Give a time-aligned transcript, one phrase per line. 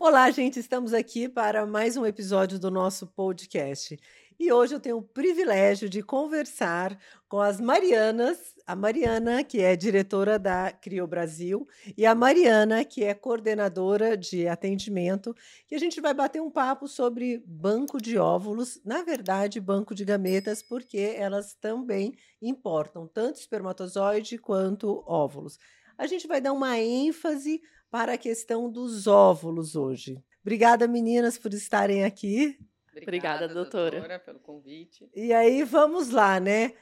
[0.00, 3.98] Olá, gente, estamos aqui para mais um episódio do nosso podcast.
[4.38, 6.96] E hoje eu tenho o privilégio de conversar
[7.28, 11.66] com as Marianas, a Mariana, que é diretora da Crio Brasil,
[11.96, 15.34] e a Mariana, que é coordenadora de atendimento,
[15.68, 20.04] e a gente vai bater um papo sobre banco de óvulos, na verdade, banco de
[20.04, 25.58] gametas, porque elas também importam tanto espermatozoide quanto óvulos.
[25.98, 27.60] A gente vai dar uma ênfase
[27.90, 30.22] para a questão dos óvulos hoje.
[30.40, 32.58] Obrigada, meninas, por estarem aqui.
[32.90, 33.98] Obrigada, Obrigada doutora.
[33.98, 34.18] doutora.
[34.18, 35.08] pelo convite.
[35.14, 36.74] E aí, vamos lá, né?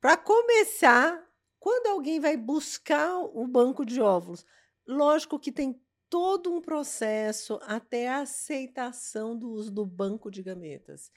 [0.00, 1.26] Para começar,
[1.58, 4.46] quando alguém vai buscar o banco de óvulos,
[4.86, 11.10] lógico que tem todo um processo até a aceitação do uso do banco de gametas.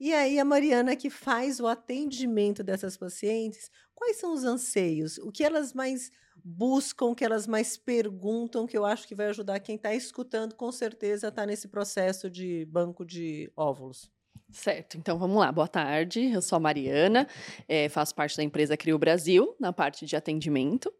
[0.00, 5.18] E aí, a Mariana, que faz o atendimento dessas pacientes, quais são os anseios?
[5.18, 6.10] O que elas mais
[6.44, 10.70] buscam, que elas mais perguntam, que eu acho que vai ajudar quem está escutando, com
[10.72, 14.10] certeza, está nesse processo de banco de óvulos.
[14.50, 15.50] Certo, então vamos lá.
[15.50, 17.26] Boa tarde, eu sou a Mariana,
[17.66, 20.92] é, faço parte da empresa Crio Brasil, na parte de atendimento.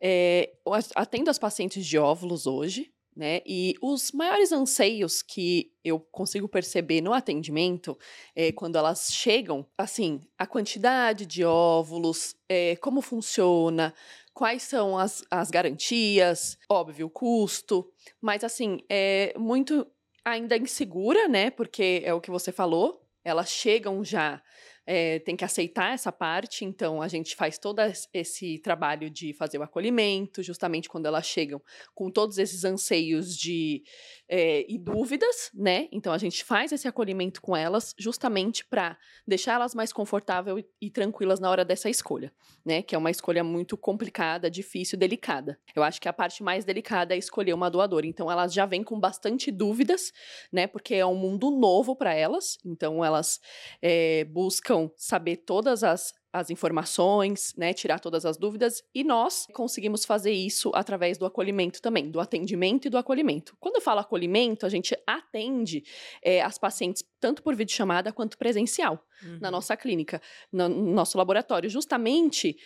[0.00, 0.52] É,
[0.94, 3.40] atendo as pacientes de óvulos hoje, né?
[3.46, 7.98] E os maiores anseios que eu consigo perceber no atendimento
[8.34, 13.94] é quando elas chegam, assim, a quantidade de óvulos, é, como funciona,
[14.34, 19.86] quais são as, as garantias, óbvio, o custo, mas assim, é muito
[20.24, 21.50] ainda insegura, né?
[21.50, 24.42] Porque é o que você falou, elas chegam já
[24.86, 27.80] é, tem que aceitar essa parte, então a gente faz todo
[28.12, 31.62] esse trabalho de fazer o acolhimento, justamente quando elas chegam
[31.94, 33.82] com todos esses anseios de
[34.28, 35.88] é, e dúvidas, né?
[35.92, 40.90] Então a gente faz esse acolhimento com elas, justamente para deixar elas mais confortáveis e,
[40.90, 42.32] tranquilas na hora dessa escolha,
[42.64, 42.82] né?
[42.82, 45.58] Que é uma escolha muito complicada, difícil, delicada.
[45.76, 48.06] Eu acho que a parte mais delicada é escolher uma doadora.
[48.06, 50.12] Então elas já vêm com bastante dúvidas,
[50.50, 50.66] né?
[50.66, 53.40] Porque é um mundo novo para elas, então elas
[53.80, 59.46] é, buscam buscam saber todas as, as informações, né, tirar todas as dúvidas, e nós
[59.52, 63.56] conseguimos fazer isso através do acolhimento também, do atendimento e do acolhimento.
[63.60, 65.84] Quando eu falo acolhimento, a gente atende
[66.24, 69.38] é, as pacientes tanto por videochamada quanto presencial uhum.
[69.40, 70.20] na nossa clínica,
[70.52, 72.56] no, no nosso laboratório, justamente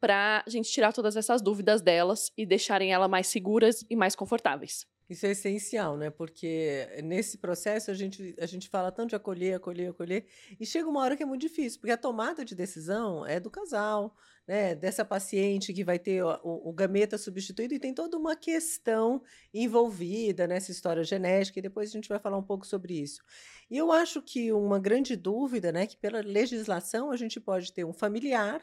[0.00, 4.14] para a gente tirar todas essas dúvidas delas e deixarem elas mais seguras e mais
[4.14, 4.86] confortáveis.
[5.08, 6.10] Isso é essencial, né?
[6.10, 10.26] Porque nesse processo a gente, a gente fala tanto de acolher, acolher, acolher,
[10.58, 13.48] e chega uma hora que é muito difícil, porque a tomada de decisão é do
[13.48, 14.16] casal,
[14.48, 14.74] né?
[14.74, 19.22] Dessa paciente que vai ter o, o, gameta substituído, e tem toda uma questão
[19.54, 23.22] envolvida nessa história genética, e depois a gente vai falar um pouco sobre isso.
[23.70, 27.84] E eu acho que uma grande dúvida, né, que pela legislação a gente pode ter
[27.84, 28.60] um familiar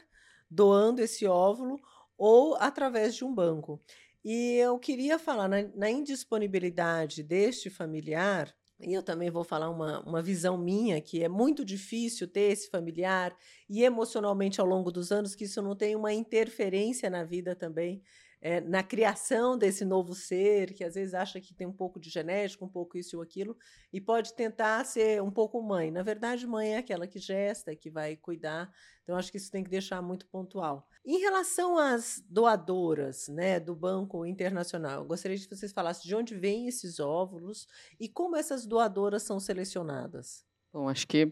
[0.49, 1.79] doando esse óvulo
[2.17, 3.81] ou através de um banco.
[4.23, 9.99] E eu queria falar na, na indisponibilidade deste familiar, e eu também vou falar uma,
[10.01, 13.35] uma visão minha, que é muito difícil ter esse familiar,
[13.69, 18.01] e emocionalmente ao longo dos anos, que isso não tem uma interferência na vida também
[18.45, 22.09] é, na criação desse novo ser, que às vezes acha que tem um pouco de
[22.09, 23.55] genético, um pouco isso ou aquilo,
[23.91, 25.89] e pode tentar ser um pouco mãe.
[25.89, 28.69] Na verdade, mãe é aquela que gesta, que vai cuidar.
[29.01, 30.85] Então, acho que isso tem que deixar muito pontual.
[31.05, 36.67] Em relação às doadoras né, do Banco Internacional, gostaria que vocês falassem de onde vêm
[36.67, 37.65] esses óvulos
[37.97, 40.45] e como essas doadoras são selecionadas.
[40.73, 41.31] Bom, acho que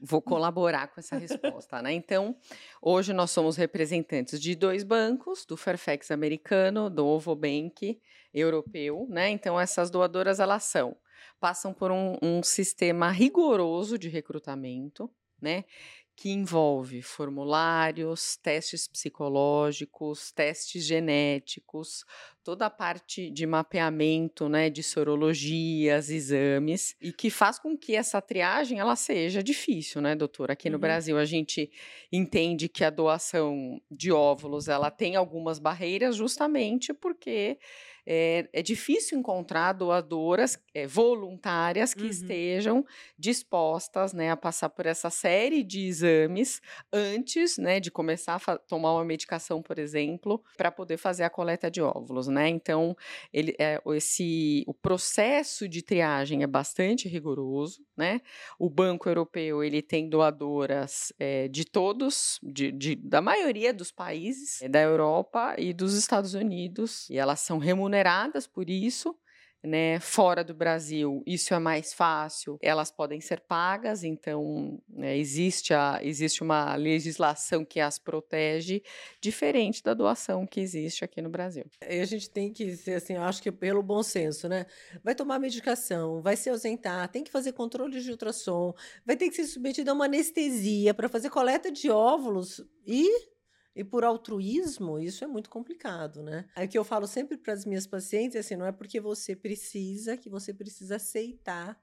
[0.00, 1.92] vou colaborar com essa resposta, né?
[1.92, 2.34] Então,
[2.80, 8.00] hoje nós somos representantes de dois bancos, do Fairfax americano, do Ovobank
[8.32, 9.28] europeu, né?
[9.28, 10.96] Então, essas doadoras, elas são,
[11.38, 15.64] passam por um, um sistema rigoroso de recrutamento, né?
[16.18, 22.04] Que envolve formulários, testes psicológicos, testes genéticos,
[22.42, 28.20] toda a parte de mapeamento, né, de sorologias, exames, e que faz com que essa
[28.20, 30.54] triagem ela seja difícil, né, doutora?
[30.54, 30.80] Aqui no uhum.
[30.80, 31.70] Brasil a gente
[32.10, 37.60] entende que a doação de óvulos ela tem algumas barreiras justamente porque
[38.10, 42.08] é, é difícil encontrar doadoras é, voluntárias que uhum.
[42.08, 42.86] estejam
[43.18, 48.94] dispostas né, a passar por essa série de exames antes né, de começar a tomar
[48.94, 52.28] uma medicação, por exemplo, para poder fazer a coleta de óvulos.
[52.28, 52.48] Né?
[52.48, 52.96] Então,
[53.30, 57.84] ele, é, esse, o processo de triagem é bastante rigoroso.
[57.94, 58.22] Né?
[58.58, 64.60] O Banco Europeu ele tem doadoras é, de todos, de, de, da maioria dos países
[64.70, 69.16] da Europa e dos Estados Unidos, e elas são remuneradas remuneradas por isso.
[69.60, 75.74] né, fora do Brasil, isso é mais fácil, elas podem ser pagas, então né, existe,
[75.74, 78.80] a, existe uma legislação que as protege,
[79.20, 81.64] diferente da doação que existe aqui no Brasil.
[81.82, 84.64] E a gente tem que ser assim, acho que pelo bom senso, né?
[85.02, 88.72] Vai tomar medicação, vai se ausentar, tem que fazer controle de ultrassom,
[89.04, 93.10] vai ter que ser submetido a uma anestesia para fazer coleta de óvulos e
[93.78, 96.48] e por altruísmo, isso é muito complicado, né?
[96.56, 100.16] É que eu falo sempre para as minhas pacientes, assim, não é porque você precisa
[100.16, 101.80] que você precisa aceitar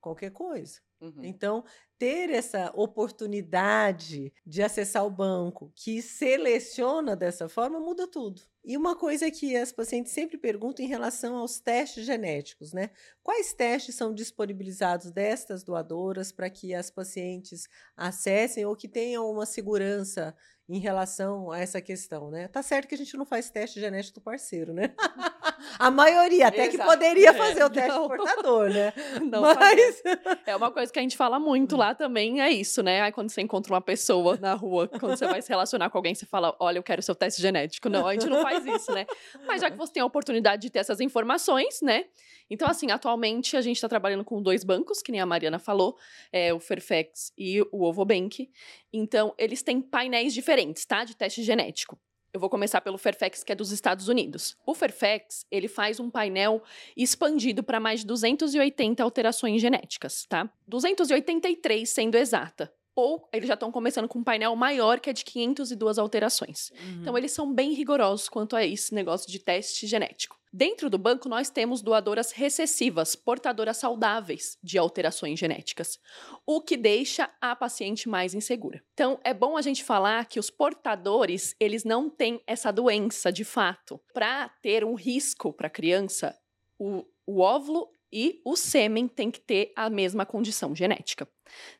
[0.00, 0.80] qualquer coisa.
[0.98, 1.22] Uhum.
[1.22, 1.62] Então,
[1.98, 8.40] ter essa oportunidade de acessar o banco que seleciona dessa forma muda tudo.
[8.64, 12.90] E uma coisa que as pacientes sempre perguntam em relação aos testes genéticos, né?
[13.22, 19.44] Quais testes são disponibilizados destas doadoras para que as pacientes acessem ou que tenham uma
[19.44, 20.34] segurança
[20.68, 22.48] em relação a essa questão, né?
[22.48, 24.92] Tá certo que a gente não faz teste genético do parceiro, né?
[25.78, 26.78] a maioria, até Exato.
[26.78, 28.08] que poderia fazer o teste não.
[28.08, 28.92] portador, né?
[29.30, 30.02] Não Mas...
[30.44, 33.02] É uma coisa que a gente fala muito lá também, é isso, né?
[33.02, 36.14] Aí quando você encontra uma pessoa na rua, quando você vai se relacionar com alguém,
[36.14, 37.88] você fala, olha, eu quero seu teste genético.
[37.88, 39.06] Não, a gente não faz isso, né?
[39.46, 42.04] Mas já que você tem a oportunidade de ter essas informações, né?
[42.48, 45.96] Então, assim, atualmente a gente está trabalhando com dois bancos, que nem a Mariana falou,
[46.32, 48.48] é o Fairfax e o Ovobank.
[48.92, 50.55] Então, eles têm painéis diferentes,
[50.86, 51.04] tá?
[51.04, 51.98] De teste genético.
[52.32, 54.56] Eu vou começar pelo Fairfax, que é dos Estados Unidos.
[54.66, 56.62] O Fairfax, ele faz um painel
[56.94, 60.46] expandido para mais de 280 alterações genéticas, tá?
[60.68, 62.70] 283 sendo exata.
[62.94, 66.70] Ou eles já estão começando com um painel maior, que é de 502 alterações.
[66.70, 67.00] Uhum.
[67.00, 70.38] Então, eles são bem rigorosos quanto a esse negócio de teste genético.
[70.58, 76.00] Dentro do banco, nós temos doadoras recessivas, portadoras saudáveis de alterações genéticas,
[76.46, 78.82] o que deixa a paciente mais insegura.
[78.94, 83.44] Então, é bom a gente falar que os portadores, eles não têm essa doença de
[83.44, 84.00] fato.
[84.14, 86.34] Para ter um risco para a criança,
[86.78, 91.28] o, o óvulo e o sêmen tem que ter a mesma condição genética.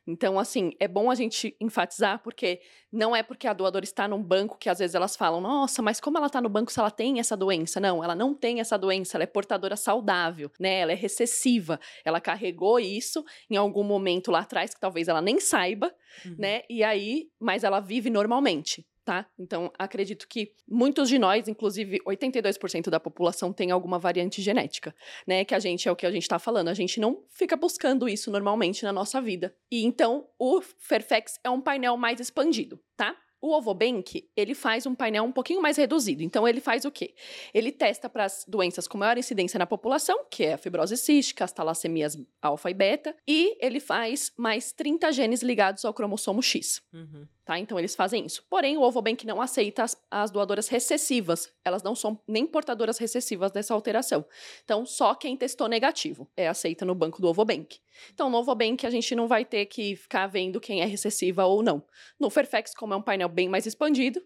[0.05, 2.61] Então, assim, é bom a gente enfatizar, porque
[2.91, 5.99] não é porque a doadora está num banco que às vezes elas falam, nossa, mas
[5.99, 7.79] como ela está no banco se ela tem essa doença?
[7.79, 10.79] Não, ela não tem essa doença, ela é portadora saudável, né?
[10.79, 15.39] Ela é recessiva, ela carregou isso em algum momento lá atrás, que talvez ela nem
[15.39, 15.93] saiba,
[16.25, 16.35] uhum.
[16.37, 16.61] né?
[16.69, 19.25] E aí, mas ela vive normalmente tá?
[19.39, 24.93] Então, acredito que muitos de nós, inclusive 82% da população, tem alguma variante genética,
[25.25, 25.45] né?
[25.45, 28.09] Que a gente é o que a gente está falando, a gente não fica buscando
[28.09, 29.55] isso normalmente na nossa vida.
[29.71, 33.15] E então, o Fairfax é um painel mais expandido, tá?
[33.39, 36.23] O Ovobank, ele faz um painel um pouquinho mais reduzido.
[36.23, 37.13] Então, ele faz o quê?
[37.53, 41.43] Ele testa para as doenças com maior incidência na população, que é a fibrose cística,
[41.43, 46.81] as talassemias alfa e beta, e ele faz mais 30 genes ligados ao cromossomo X.
[46.91, 47.27] Uhum.
[47.47, 47.57] Tá?
[47.57, 48.43] Então eles fazem isso.
[48.49, 51.49] Porém, o Ovobank não aceita as, as, doadoras recessivas.
[51.63, 54.25] Elas não são nem portadoras recessivas dessa alteração.
[54.65, 57.79] Então, só quem testou negativo é aceita no banco do Ovobank.
[58.13, 61.63] Então, no Ovobank a gente não vai ter que ficar vendo quem é recessiva ou
[61.63, 61.81] não.
[62.19, 64.21] No Fairfax, como é um painel bem mais expandido,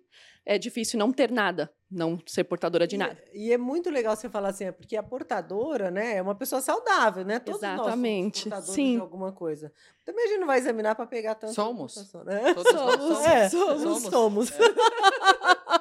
[0.45, 3.17] é difícil não ter nada, não ser portadora de e, nada.
[3.33, 6.61] E é muito legal você falar assim, é porque a portadora, né, é uma pessoa
[6.61, 7.39] saudável, né?
[7.39, 8.49] Todos Exatamente.
[8.49, 8.95] nós somos Sim.
[8.95, 9.71] de alguma coisa.
[10.05, 11.53] Também a gente não vai examinar para pegar tanto.
[11.53, 12.11] Somos.
[12.25, 12.53] Né?
[12.53, 12.95] Todos somos.
[12.95, 13.25] Somos.
[13.25, 13.81] É, somos.
[13.81, 14.03] somos.
[14.03, 14.51] somos.
[14.51, 14.57] É.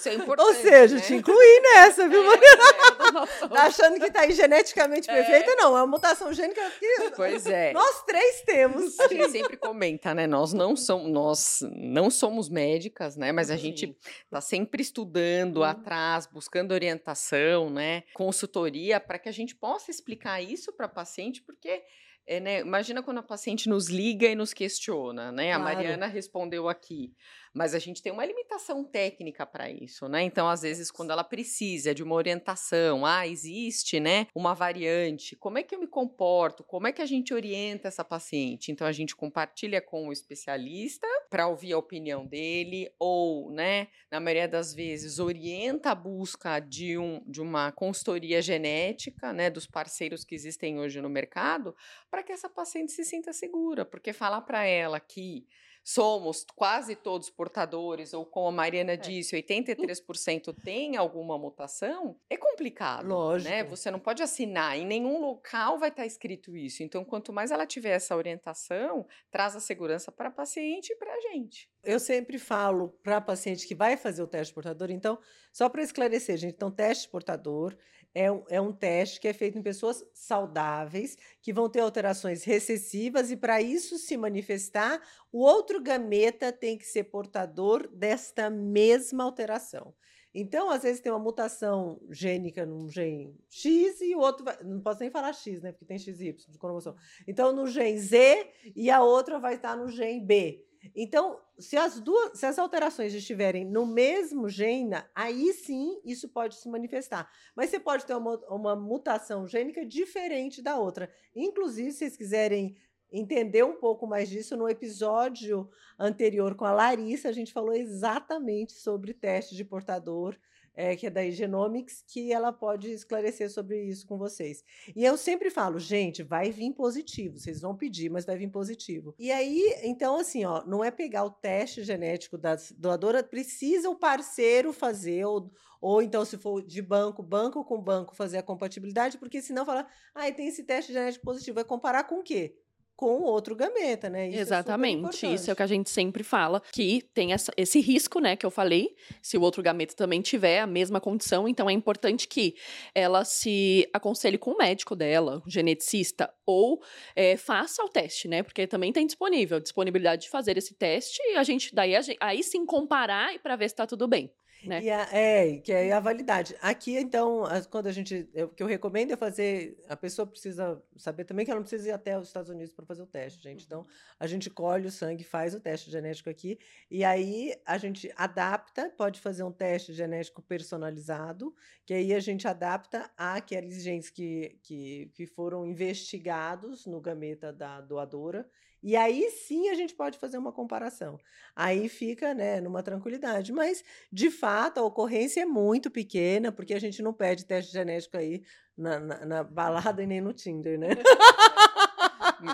[0.00, 0.46] Isso é importante.
[0.48, 1.00] Ou seja, né?
[1.02, 5.14] te incluí nessa, viu, é, é, tá achando que tá aí geneticamente é.
[5.14, 5.54] perfeita?
[5.56, 7.72] Não, é uma mutação gênica que pois é.
[7.74, 8.98] nós três temos.
[8.98, 10.26] A gente sempre comenta, né?
[10.26, 13.30] Nós não somos, nós não somos médicas, né?
[13.30, 13.94] Mas a gente
[14.30, 15.64] tá sempre estudando uhum.
[15.64, 18.04] atrás, buscando orientação, né?
[18.14, 21.82] Consultoria para que a gente possa explicar isso para paciente, porque
[22.26, 25.48] é, né, imagina quando a paciente nos liga e nos questiona, né?
[25.48, 25.60] Claro.
[25.60, 27.12] A Mariana respondeu aqui
[27.52, 30.22] mas a gente tem uma limitação técnica para isso, né?
[30.22, 35.58] Então, às vezes, quando ela precisa de uma orientação, ah, existe, né, uma variante, como
[35.58, 36.62] é que eu me comporto?
[36.62, 38.70] Como é que a gente orienta essa paciente?
[38.70, 44.20] Então, a gente compartilha com o especialista para ouvir a opinião dele, ou, né, na
[44.20, 50.24] maioria das vezes, orienta a busca de, um, de uma consultoria genética, né, dos parceiros
[50.24, 51.74] que existem hoje no mercado,
[52.10, 55.46] para que essa paciente se sinta segura, porque falar para ela que
[55.82, 58.96] somos quase todos portadores, ou como a Mariana é.
[58.96, 63.04] disse, 83% tem alguma mutação, é complicado.
[63.04, 63.14] Né?
[63.14, 63.50] Lógico.
[63.50, 63.64] Né?
[63.64, 66.82] Você não pode assinar, em nenhum local vai estar escrito isso.
[66.82, 71.12] Então, quanto mais ela tiver essa orientação, traz a segurança para a paciente e para
[71.12, 71.70] a gente.
[71.82, 75.18] Eu sempre falo para a paciente que vai fazer o teste portador, então,
[75.52, 77.76] só para esclarecer, gente, então, teste portador
[78.14, 82.44] é um, é um teste que é feito em pessoas saudáveis, que vão ter alterações
[82.44, 85.00] recessivas, e para isso se manifestar,
[85.32, 89.94] o outro gameta tem que ser portador desta mesma alteração.
[90.32, 94.56] Então, às vezes, tem uma mutação gênica num gene X e o outro vai.
[94.62, 95.72] Não posso nem falar X, né?
[95.72, 96.96] Porque tem XY de cromossomo.
[97.26, 100.64] Então, no gene Z e a outra vai estar no gene B.
[100.94, 106.56] Então, se as duas, se as alterações estiverem no mesmo gene, aí sim isso pode
[106.56, 107.30] se manifestar.
[107.54, 111.10] Mas você pode ter uma, uma mutação gênica diferente da outra.
[111.34, 112.76] Inclusive, se vocês quiserem
[113.12, 115.68] entender um pouco mais disso, no episódio
[115.98, 120.38] anterior com a Larissa, a gente falou exatamente sobre teste de portador
[120.74, 124.64] é, que é da Genomics, que ela pode esclarecer sobre isso com vocês.
[124.94, 129.14] E eu sempre falo, gente, vai vir positivo, vocês vão pedir, mas vai vir positivo.
[129.18, 133.96] E aí, então, assim, ó, não é pegar o teste genético da doadora, precisa o
[133.96, 135.50] parceiro fazer, ou,
[135.80, 139.86] ou então, se for de banco, banco com banco, fazer a compatibilidade, porque senão fala,
[140.14, 142.56] ah, tem esse teste genético positivo, vai comparar com o quê?
[143.00, 144.28] Com outro gameta, né?
[144.28, 145.24] Isso é Exatamente.
[145.24, 148.36] É isso é o que a gente sempre fala, que tem essa, esse risco, né,
[148.36, 152.28] que eu falei, se o outro gameta também tiver a mesma condição, então é importante
[152.28, 152.54] que
[152.94, 156.82] ela se aconselhe com o médico dela, o geneticista, ou
[157.16, 158.42] é, faça o teste, né?
[158.42, 162.18] Porque também tem disponível, disponibilidade de fazer esse teste e a gente daí a gente,
[162.20, 164.30] aí sim comparar para ver se está tudo bem.
[164.64, 164.82] Né?
[164.82, 166.54] E a, é, que é a validade.
[166.60, 168.28] Aqui, então, as, quando a gente.
[168.34, 169.78] O que eu recomendo é fazer.
[169.88, 172.84] A pessoa precisa saber também que ela não precisa ir até os Estados Unidos para
[172.84, 173.64] fazer o teste, gente.
[173.64, 173.86] Então,
[174.18, 176.58] a gente colhe o sangue, faz o teste genético aqui,
[176.90, 181.54] e aí a gente adapta, pode fazer um teste genético personalizado,
[181.86, 187.80] que aí a gente adapta àqueles genes que, que, que foram investigados no gameta da
[187.80, 188.46] doadora
[188.82, 191.18] e aí sim a gente pode fazer uma comparação.
[191.54, 193.52] Aí fica, né, numa tranquilidade.
[193.52, 198.16] Mas, de fato, a ocorrência é muito pequena, porque a gente não pede teste genético
[198.16, 198.42] aí
[198.76, 200.88] na, na, na balada e nem no Tinder, né?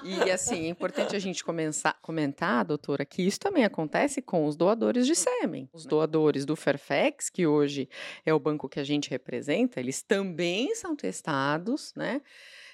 [0.03, 4.57] E assim, é importante a gente começar, comentar, doutora, que isso também acontece com os
[4.57, 5.69] doadores de sêmen.
[5.73, 7.89] Os doadores do Fairfax, que hoje
[8.25, 12.21] é o banco que a gente representa, eles também são testados, né?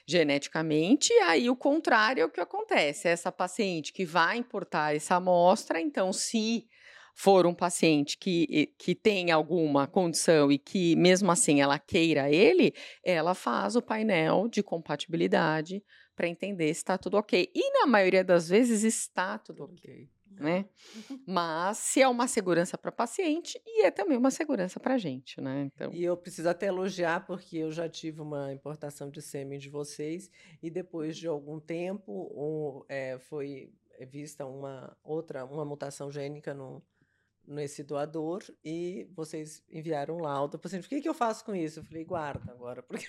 [0.06, 3.08] Geneticamente, e aí o contrário é o que acontece.
[3.08, 6.66] Essa paciente que vai importar essa amostra, então, se
[7.14, 12.74] for um paciente que, que tem alguma condição e que, mesmo assim, ela queira ele,
[13.04, 15.82] ela faz o painel de compatibilidade
[16.16, 17.50] para entender se está tudo ok.
[17.54, 20.66] E na maioria das vezes está tudo ok né?
[21.26, 25.40] Mas se é uma segurança para paciente e é também uma segurança para a gente,
[25.40, 25.70] né?
[25.74, 25.92] Então...
[25.92, 30.30] E eu preciso até elogiar porque eu já tive uma importação de sêmen de vocês
[30.62, 33.72] e depois de algum tempo um, é, foi
[34.06, 36.82] vista uma outra uma mutação gênica no,
[37.46, 40.56] nesse doador e vocês enviaram um laudo.
[40.56, 41.80] O paciente, o que, que eu faço com isso?
[41.80, 43.06] Eu falei, guarda agora, porque.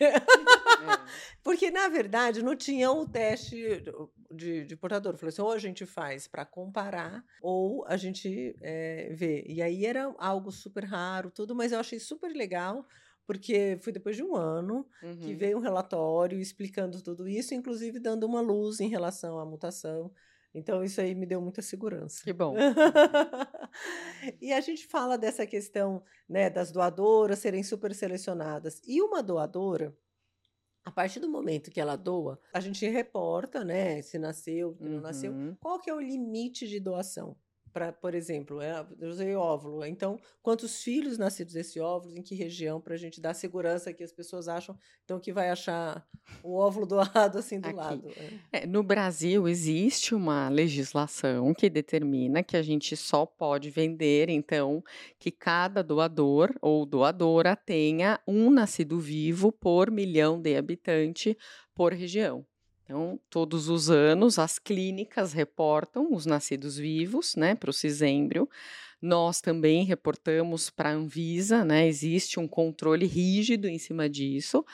[1.43, 3.83] porque na verdade não tinha o teste
[4.31, 5.17] de, de portador.
[5.17, 9.43] Falei assim, ou a gente faz para comparar ou a gente é, vê.
[9.47, 12.85] E aí era algo super raro, tudo, mas eu achei super legal
[13.25, 15.17] porque foi depois de um ano uhum.
[15.17, 20.11] que veio um relatório explicando tudo isso, inclusive dando uma luz em relação à mutação.
[20.53, 22.23] Então, isso aí me deu muita segurança.
[22.23, 22.55] Que bom.
[24.39, 28.79] e a gente fala dessa questão né, das doadoras serem super selecionadas.
[28.85, 29.95] E uma doadora,
[30.85, 34.95] a partir do momento que ela doa, a gente reporta, né, se nasceu, se não
[34.97, 35.01] uhum.
[35.01, 37.35] nasceu, qual que é o limite de doação
[38.01, 39.85] por exemplo, é, eu usei óvulo.
[39.85, 44.03] Então, quantos filhos nascidos desse óvulo, em que região, para a gente dar segurança que
[44.03, 46.07] as pessoas acham, então, que vai achar
[46.43, 47.75] o óvulo doado assim do Aqui.
[47.75, 48.11] lado.
[48.51, 48.63] É.
[48.63, 54.83] É, no Brasil, existe uma legislação que determina que a gente só pode vender, então,
[55.19, 61.37] que cada doador ou doadora tenha um nascido vivo por milhão de habitante
[61.73, 62.45] por região.
[62.83, 68.49] Então, todos os anos, as clínicas reportam os nascidos vivos, né, para o cisêmbrio.
[69.01, 74.65] Nós também reportamos para a Anvisa, né, existe um controle rígido em cima disso,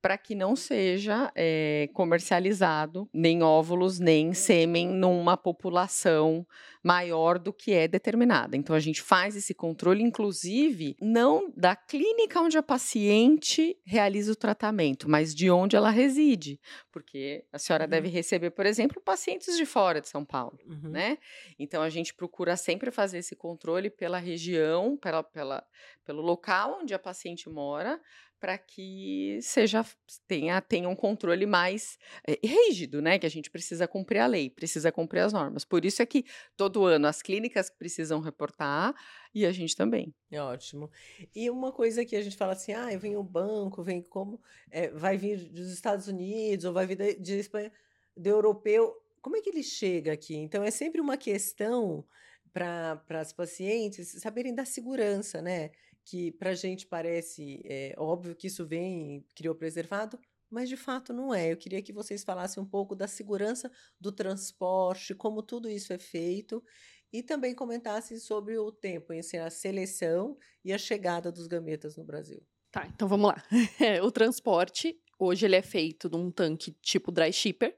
[0.00, 6.46] para que não seja é, comercializado nem óvulos, nem sêmen numa população
[6.82, 8.56] maior do que é determinada.
[8.56, 14.36] Então, a gente faz esse controle, inclusive, não da clínica onde a paciente realiza o
[14.36, 16.60] tratamento, mas de onde ela reside.
[16.92, 17.90] Porque a senhora uhum.
[17.90, 20.90] deve receber, por exemplo, pacientes de fora de São Paulo, uhum.
[20.90, 21.18] né?
[21.58, 25.64] Então, a gente procura sempre fazer esse controle pela região, pela, pela,
[26.04, 28.00] pelo local onde a paciente mora,
[28.40, 29.84] para que seja
[30.26, 33.18] tenha, tenha um controle mais é, rígido, né?
[33.18, 35.64] Que a gente precisa cumprir a lei, precisa cumprir as normas.
[35.64, 36.24] Por isso é que
[36.56, 38.94] todo ano as clínicas precisam reportar
[39.34, 40.14] e a gente também.
[40.30, 40.90] É ótimo.
[41.34, 44.40] E uma coisa que a gente fala assim, ah, vem o banco, vem como
[44.70, 47.72] é, vai vir dos Estados Unidos ou vai vir de, de Espanha,
[48.16, 50.36] do europeu, como é que ele chega aqui?
[50.36, 52.04] Então é sempre uma questão
[52.52, 55.70] para as pacientes saberem da segurança, né?
[56.08, 60.18] Que para a gente parece é, óbvio que isso vem criopreservado,
[60.50, 61.52] mas de fato não é.
[61.52, 65.98] Eu queria que vocês falassem um pouco da segurança do transporte, como tudo isso é
[65.98, 66.64] feito,
[67.12, 72.04] e também comentassem sobre o tempo em a seleção e a chegada dos gametas no
[72.04, 72.42] Brasil.
[72.70, 73.42] Tá, então vamos lá.
[74.02, 77.76] o transporte, hoje ele é feito num tanque tipo dry shipper,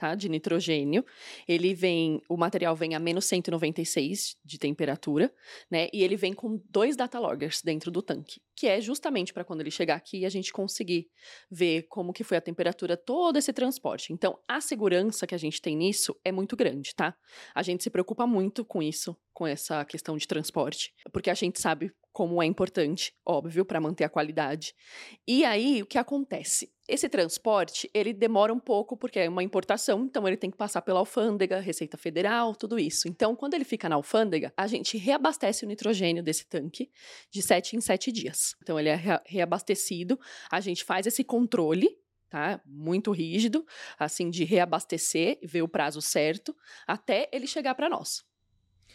[0.00, 0.14] tá?
[0.14, 1.04] De nitrogênio.
[1.46, 5.30] Ele vem, o material vem a menos 196 de temperatura,
[5.70, 5.88] né?
[5.92, 9.60] E ele vem com dois data loggers dentro do tanque, que é justamente para quando
[9.60, 11.10] ele chegar aqui a gente conseguir
[11.50, 14.10] ver como que foi a temperatura todo esse transporte.
[14.10, 17.14] Então, a segurança que a gente tem nisso é muito grande, tá?
[17.54, 21.60] A gente se preocupa muito com isso, com essa questão de transporte, porque a gente
[21.60, 24.74] sabe como é importante, óbvio, para manter a qualidade.
[25.26, 26.72] E aí, o que acontece?
[26.88, 30.82] Esse transporte, ele demora um pouco porque é uma importação, então ele tem que passar
[30.82, 33.06] pela alfândega, Receita Federal, tudo isso.
[33.06, 36.90] Então, quando ele fica na alfândega, a gente reabastece o nitrogênio desse tanque
[37.30, 38.56] de 7 em 7 dias.
[38.62, 40.18] Então, ele é reabastecido,
[40.50, 41.96] a gente faz esse controle
[42.28, 42.60] tá?
[42.64, 43.66] Muito rígido,
[43.98, 48.24] assim, de reabastecer, ver o prazo certo, até ele chegar para nós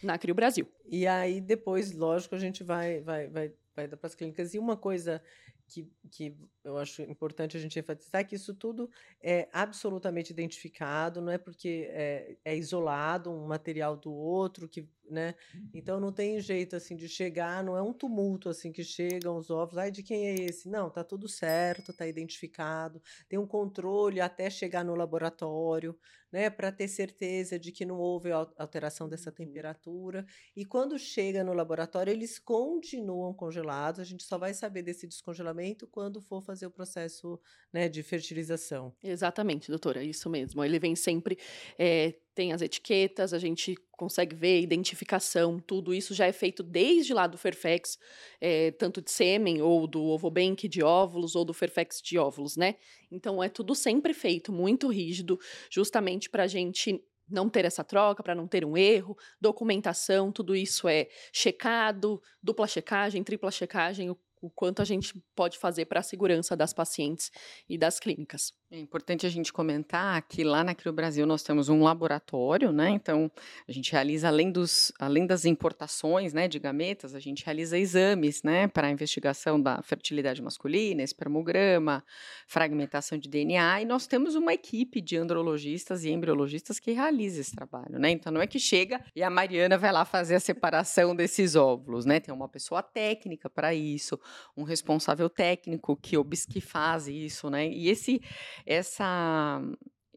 [0.06, 0.68] na Crio Brasil.
[0.86, 4.54] E aí, depois, lógico, a gente vai, vai, vai, vai para as clínicas.
[4.54, 5.22] E uma coisa
[5.68, 8.90] que, que eu acho importante a gente enfatizar é que isso tudo
[9.22, 15.34] é absolutamente identificado, não é porque é, é isolado um material do outro, que, né?
[15.54, 15.70] Uhum.
[15.74, 19.50] Então não tem jeito assim de chegar, não é um tumulto assim que chegam os
[19.50, 20.70] ovos, ai de quem é esse?
[20.70, 25.98] Não, tá tudo certo, tá identificado, tem um controle até chegar no laboratório,
[26.36, 29.36] né, para ter certeza de que não houve alteração dessa uhum.
[29.38, 30.26] temperatura.
[30.54, 34.02] E quando chega no laboratório, eles continuam congelados.
[34.02, 37.40] A gente só vai saber desse descongelamento quando for fazer o processo
[37.72, 38.94] né, de fertilização.
[39.02, 40.62] Exatamente, doutora, isso mesmo.
[40.62, 41.40] Ele vem sempre.
[41.80, 47.14] É, tem as etiquetas, a gente consegue ver identificação, tudo isso já é feito desde
[47.14, 47.98] lá do Fairfax,
[48.42, 52.76] é, tanto de sêmen, ou do Ovobank de óvulos, ou do Fairfax de óvulos, né?
[53.10, 55.40] Então é tudo sempre feito, muito rígido,
[55.72, 60.56] justamente para a gente não ter essa troca, para não ter um erro, documentação, tudo
[60.56, 66.00] isso é checado, dupla checagem, tripla checagem, o o quanto a gente pode fazer para
[66.00, 67.32] a segurança das pacientes
[67.68, 68.54] e das clínicas.
[68.72, 72.90] É importante a gente comentar que lá na Crio Brasil nós temos um laboratório, né?
[72.90, 73.32] Então
[73.68, 78.44] a gente realiza além dos além das importações, né, de gametas, a gente realiza exames,
[78.44, 82.04] né, para a investigação da fertilidade masculina, espermograma,
[82.48, 87.56] fragmentação de DNA, e nós temos uma equipe de andrologistas e embriologistas que realiza esse
[87.56, 88.10] trabalho, né?
[88.12, 92.06] Então não é que chega e a Mariana vai lá fazer a separação desses óvulos,
[92.06, 92.20] né?
[92.20, 94.20] Tem uma pessoa técnica para isso,
[94.56, 96.16] um responsável técnico que,
[96.50, 97.68] que faz isso, né?
[97.68, 98.22] E esse
[98.66, 99.62] essa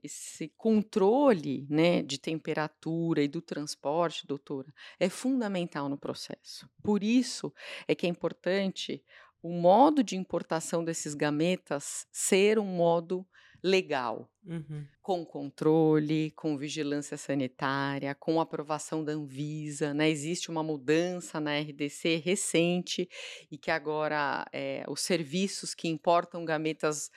[0.02, 6.68] esse controle né, de temperatura e do transporte, doutora, é fundamental no processo.
[6.82, 7.52] Por isso
[7.86, 9.02] é que é importante
[9.42, 13.26] o modo de importação desses gametas ser um modo
[13.62, 14.84] legal, uhum.
[15.02, 19.92] com controle, com vigilância sanitária, com aprovação da Anvisa.
[19.92, 20.08] Né?
[20.08, 23.08] Existe uma mudança na RDC recente
[23.50, 27.10] e que agora é, os serviços que importam gametas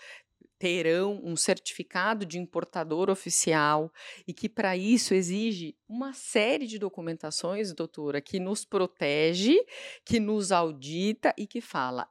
[0.61, 3.91] terão um certificado de importador oficial
[4.27, 9.57] e que para isso exige uma série de documentações, doutora, que nos protege,
[10.05, 12.07] que nos audita e que fala: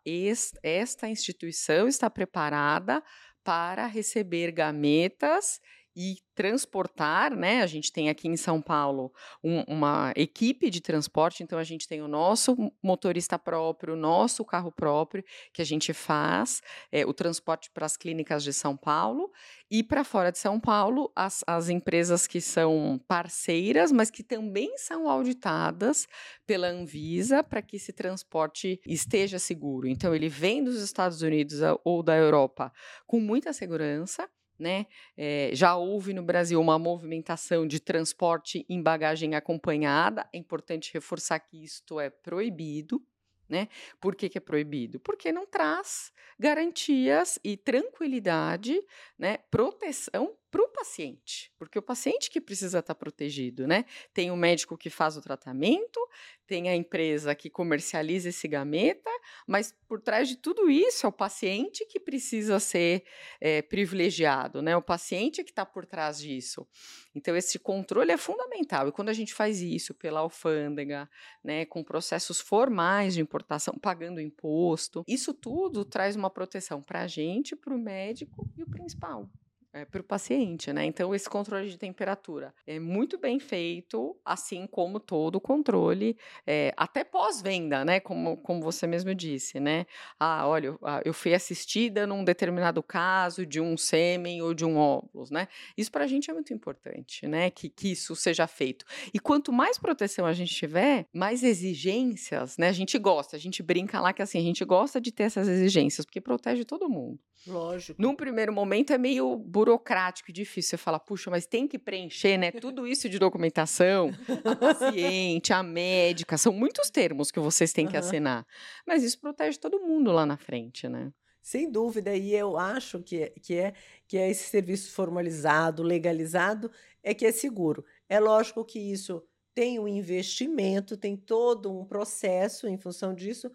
[0.64, 3.00] esta instituição está preparada
[3.42, 5.60] para receber gametas
[5.94, 7.62] e transportar, né?
[7.62, 11.86] A gente tem aqui em São Paulo um, uma equipe de transporte, então a gente
[11.86, 17.12] tem o nosso motorista próprio, o nosso carro próprio, que a gente faz é, o
[17.12, 19.30] transporte para as clínicas de São Paulo
[19.70, 24.76] e para fora de São Paulo, as, as empresas que são parceiras, mas que também
[24.78, 26.08] são auditadas
[26.46, 29.86] pela Anvisa para que esse transporte esteja seguro.
[29.86, 32.72] Então, ele vem dos Estados Unidos ou da Europa
[33.06, 34.28] com muita segurança
[34.60, 34.86] né?
[35.16, 40.28] É, já houve no Brasil uma movimentação de transporte em bagagem acompanhada.
[40.32, 43.02] É importante reforçar que isto é proibido.
[43.48, 43.66] Né?
[44.00, 45.00] Por que, que, é proibido?
[45.00, 48.80] Porque não traz garantias e tranquilidade,
[49.18, 49.38] né?
[49.50, 53.84] proteção para paciente, porque o paciente que precisa estar tá protegido, né?
[54.14, 56.00] Tem o médico que faz o tratamento,
[56.46, 59.10] tem a empresa que comercializa esse gameta,
[59.46, 63.04] mas por trás de tudo isso é o paciente que precisa ser
[63.38, 64.74] é, privilegiado, né?
[64.74, 66.66] O paciente que está por trás disso.
[67.14, 68.88] Então esse controle é fundamental.
[68.88, 71.10] E quando a gente faz isso pela alfândega,
[71.44, 77.06] né, com processos formais de importação, pagando imposto, isso tudo traz uma proteção para a
[77.06, 79.28] gente, para o médico e o principal,
[79.72, 80.84] é, para o paciente, né?
[80.84, 86.72] Então, esse controle de temperatura é muito bem feito, assim como todo o controle, é,
[86.76, 88.00] até pós-venda, né?
[88.00, 89.86] Como, como você mesmo disse, né?
[90.18, 95.30] Ah, olha, eu fui assistida num determinado caso de um sêmen ou de um óvulos,
[95.30, 95.46] né?
[95.76, 97.50] Isso para a gente é muito importante, né?
[97.50, 98.84] Que, que isso seja feito.
[99.14, 102.68] E quanto mais proteção a gente tiver, mais exigências, né?
[102.68, 105.48] A gente gosta, a gente brinca lá que assim, a gente gosta de ter essas
[105.48, 107.18] exigências, porque protege todo mundo.
[107.46, 108.00] Lógico.
[108.00, 110.70] Num primeiro momento é meio burocrático e difícil.
[110.70, 112.50] Você fala, puxa, mas tem que preencher, né?
[112.50, 114.10] Tudo isso de documentação,
[114.44, 118.00] a paciente, a médica, são muitos termos que vocês têm que uhum.
[118.00, 118.46] assinar.
[118.86, 121.12] Mas isso protege todo mundo lá na frente, né?
[121.42, 123.72] Sem dúvida, e eu acho que, é, que, é,
[124.06, 126.70] que é esse serviço formalizado, legalizado,
[127.02, 127.84] é que é seguro.
[128.08, 129.22] É lógico que isso
[129.54, 133.50] tem um investimento, tem todo um processo em função disso,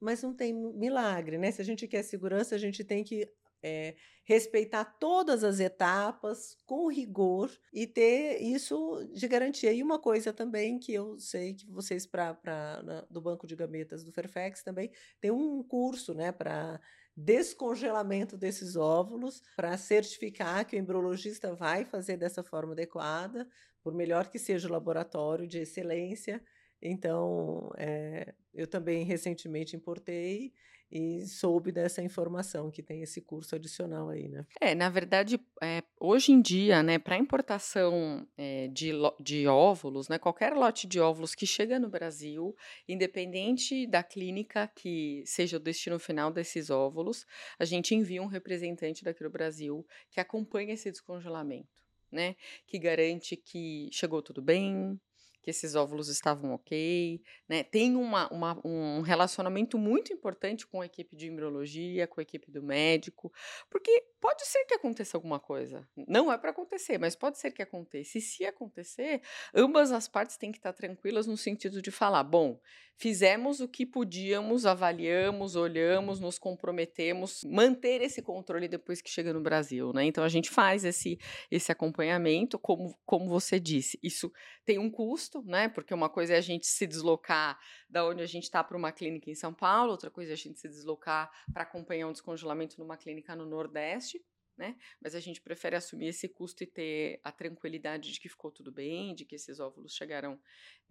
[0.00, 1.50] mas não tem milagre, né?
[1.50, 3.28] Se a gente quer segurança, a gente tem que
[3.62, 3.94] é,
[4.24, 9.72] respeitar todas as etapas com rigor e ter isso de garantia.
[9.72, 13.56] E uma coisa também que eu sei que vocês, pra, pra, na, do Banco de
[13.56, 16.80] Gametas do Fairfax, também tem um curso né, para
[17.16, 23.46] descongelamento desses óvulos, para certificar que o embriologista vai fazer dessa forma adequada,
[23.82, 26.42] por melhor que seja o laboratório de excelência.
[26.80, 30.52] Então, é, eu também recentemente importei
[30.92, 34.44] e soube dessa informação que tem esse curso adicional aí, né?
[34.60, 40.18] É, na verdade, é, hoje em dia, né, para importação é, de, de óvulos, né,
[40.18, 42.54] qualquer lote de óvulos que chega no Brasil,
[42.86, 47.24] independente da clínica que seja o destino final desses óvulos,
[47.58, 53.34] a gente envia um representante daqui do Brasil que acompanha esse descongelamento, né, que garante
[53.34, 55.00] que chegou tudo bem,
[55.42, 57.64] que esses óvulos estavam ok, né?
[57.64, 62.50] Tem uma, uma, um relacionamento muito importante com a equipe de embriologia, com a equipe
[62.50, 63.32] do médico,
[63.68, 65.86] porque pode ser que aconteça alguma coisa.
[65.96, 68.18] Não é para acontecer, mas pode ser que aconteça.
[68.18, 69.20] E se acontecer,
[69.52, 72.60] ambas as partes têm que estar tranquilas no sentido de falar, bom,
[72.96, 79.40] fizemos o que podíamos, avaliamos, olhamos, nos comprometemos, manter esse controle depois que chega no
[79.40, 80.04] Brasil, né?
[80.04, 81.18] Então a gente faz esse,
[81.50, 84.30] esse acompanhamento, como, como você disse, isso
[84.64, 85.68] tem um custo, né?
[85.68, 88.92] Porque uma coisa é a gente se deslocar da onde a gente está para uma
[88.92, 92.78] clínica em São Paulo, outra coisa é a gente se deslocar para acompanhar um descongelamento
[92.78, 94.20] numa clínica no Nordeste
[94.56, 94.76] né?
[95.00, 98.70] Mas a gente prefere assumir esse custo e ter a tranquilidade de que ficou tudo
[98.70, 100.40] bem, de que esses óvulos chegaram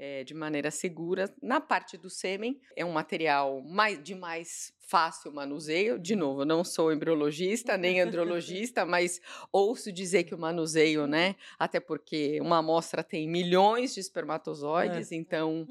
[0.02, 1.32] é, de maneira segura.
[1.40, 6.00] Na parte do sêmen, é um material mais, de mais fácil manuseio.
[6.00, 11.36] De novo, não sou embriologista nem andrologista, mas ouço dizer que o manuseio, né?
[11.60, 15.16] Até porque uma amostra tem milhões de espermatozoides, é.
[15.16, 15.68] então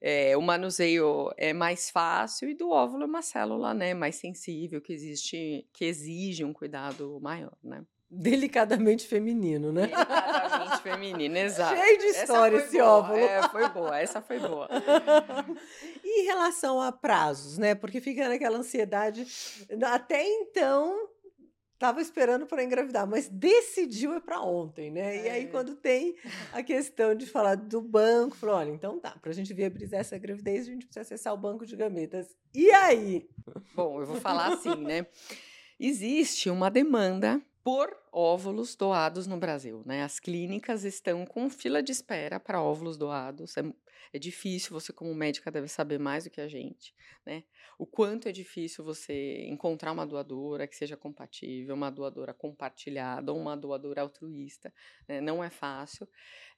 [0.00, 3.94] é, o manuseio é mais fácil e do óvulo é uma célula, né?
[3.94, 7.84] Mais sensível, que existe, que exige um cuidado maior, né?
[8.10, 9.88] Delicadamente feminino, né?
[9.88, 11.76] Delicadamente feminino, exato.
[11.76, 12.90] Cheio de história esse boa.
[12.90, 13.18] óvulo.
[13.18, 14.68] É, foi boa, essa foi boa.
[16.02, 17.74] e em relação a prazos, né?
[17.74, 19.26] Porque fica naquela ansiedade.
[19.82, 21.08] Até então,
[21.74, 25.16] estava esperando para engravidar, mas decidiu é para ontem, né?
[25.16, 25.24] É.
[25.24, 25.46] E aí, é.
[25.46, 26.16] quando tem
[26.52, 30.16] a questão de falar do banco, falou: olha, então tá, para a gente viabilizar essa
[30.16, 32.34] gravidez, a gente precisa acessar o banco de gametas.
[32.54, 33.28] E aí?
[33.74, 35.06] Bom, eu vou falar assim, né?
[35.78, 39.82] Existe uma demanda por óvulos doados no Brasil.
[39.84, 40.02] Né?
[40.02, 43.56] As clínicas estão com fila de espera para óvulos doados.
[43.56, 43.62] É,
[44.12, 46.94] é, difícil, você, como médica, deve saber mais do que a gente.
[47.26, 47.44] Né?
[47.78, 53.38] O quanto é difícil você encontrar uma doadora que seja compatível, uma doadora compartilhada ou
[53.38, 54.72] uma doadora altruísta.
[55.06, 55.20] Né?
[55.20, 56.08] Não é fácil.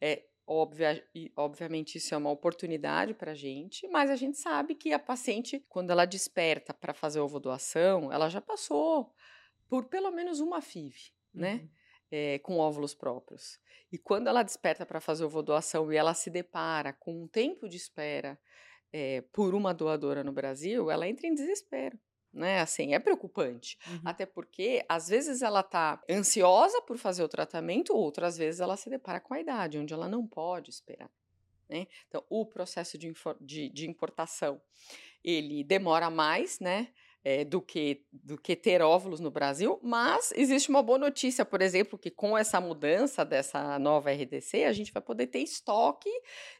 [0.00, 1.00] É, Obvia,
[1.36, 5.64] obviamente, isso é uma oportunidade para a gente, mas a gente sabe que a paciente,
[5.68, 9.14] quando ela desperta para fazer ovo doação, ela já passou
[9.70, 10.96] por pelo menos uma FIV,
[11.32, 11.52] né?
[11.52, 11.58] uhum.
[11.58, 11.68] né?
[12.12, 13.60] É, com óvulos próprios.
[13.92, 17.76] E quando ela desperta para fazer doação e ela se depara com um tempo de
[17.76, 18.36] espera
[18.92, 21.96] é, por uma doadora no Brasil, ela entra em desespero.
[22.32, 23.76] Né, assim, é preocupante.
[23.88, 24.02] Uhum.
[24.04, 28.88] Até porque, às vezes, ela está ansiosa por fazer o tratamento, outras vezes ela se
[28.88, 31.10] depara com a idade, onde ela não pode esperar.
[31.68, 31.88] Né?
[32.06, 34.62] Então, o processo de, de, de importação,
[35.24, 36.92] ele demora mais, né?
[37.24, 41.60] É, do, que, do que ter óvulos no Brasil, mas existe uma boa notícia, por
[41.60, 46.10] exemplo, que com essa mudança dessa nova RDC, a gente vai poder ter estoque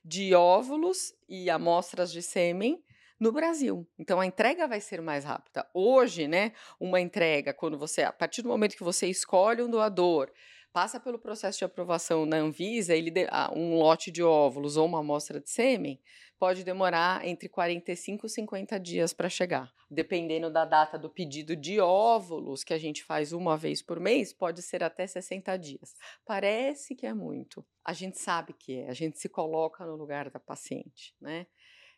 [0.04, 2.82] de óvulos e amostras de sêmen
[3.18, 3.86] no Brasil.
[3.98, 5.66] Então a entrega vai ser mais rápida.
[5.74, 10.30] Hoje, né, uma entrega quando você a partir do momento que você escolhe um doador,
[10.72, 13.12] passa pelo processo de aprovação na Anvisa, ele
[13.54, 16.00] um lote de óvulos ou uma amostra de sêmen,
[16.40, 19.70] pode demorar entre 45 e 50 dias para chegar.
[19.90, 24.32] Dependendo da data do pedido de óvulos, que a gente faz uma vez por mês,
[24.32, 25.94] pode ser até 60 dias.
[26.24, 27.62] Parece que é muito.
[27.84, 31.46] A gente sabe que é, a gente se coloca no lugar da paciente, né?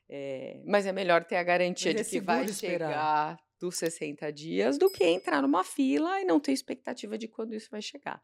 [0.08, 2.88] É, mas é melhor ter a garantia Mas de é que vai esperar.
[2.88, 7.54] chegar dos 60 dias do que entrar numa fila e não ter expectativa de quando
[7.54, 8.20] isso vai chegar.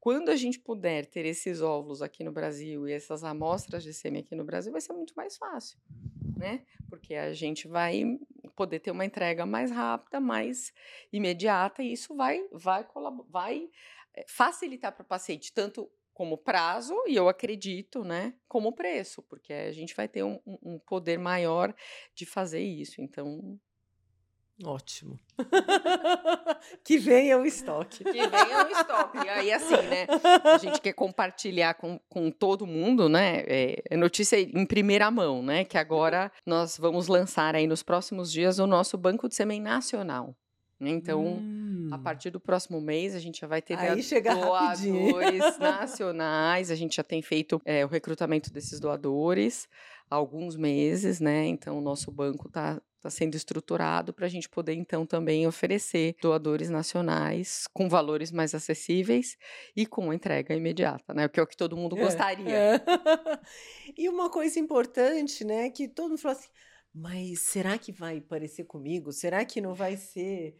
[0.00, 4.22] Quando a gente puder ter esses óvulos aqui no Brasil e essas amostras de sêmen
[4.22, 5.78] aqui no Brasil, vai ser muito mais fácil,
[6.36, 6.64] né?
[6.88, 8.02] Porque a gente vai
[8.56, 10.72] poder ter uma entrega mais rápida, mais
[11.12, 12.84] imediata e isso vai vai
[13.28, 13.68] vai
[14.16, 19.52] eh, facilitar para o paciente tanto como prazo e eu acredito, né, como preço, porque
[19.54, 21.74] a gente vai ter um- um poder maior
[22.14, 23.00] de fazer isso.
[23.00, 23.58] Então,
[24.64, 25.18] Ótimo.
[26.84, 28.04] que venha o estoque.
[28.04, 29.18] que venha o estoque.
[29.24, 30.06] E aí, assim, né?
[30.44, 33.44] A gente quer compartilhar com, com todo mundo, né?
[33.46, 35.64] É, é notícia em primeira mão, né?
[35.64, 40.34] Que agora nós vamos lançar aí nos próximos dias o nosso Banco de Sêmen Nacional.
[40.82, 41.38] Então,
[41.92, 42.00] a Hum.
[42.02, 45.10] partir do próximo mês, a gente já vai ter Aí chega rapidinho.
[45.12, 46.70] doadores nacionais.
[46.70, 49.68] A gente já tem feito é, o recrutamento desses doadores
[50.10, 51.44] há alguns meses, né?
[51.46, 56.68] Então, o nosso banco está sendo estruturado para a gente poder, então, também oferecer doadores
[56.68, 59.36] nacionais com valores mais acessíveis
[59.76, 61.26] e com entrega imediata, né?
[61.26, 62.54] O que é o que todo mundo É, gostaria.
[62.54, 62.80] é.
[63.96, 66.48] E uma coisa importante, né, que todo mundo fala assim,
[66.92, 69.12] mas será que vai parecer comigo?
[69.12, 70.56] Será que não vai ser